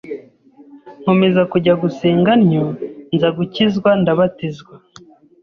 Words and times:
nkomeza 1.01 1.41
kujya 1.51 1.73
gusenga 1.81 2.31
ntyo 2.43 2.65
nza 3.13 3.29
gukizwa 3.37 3.89
ndabatizwa 4.01 4.73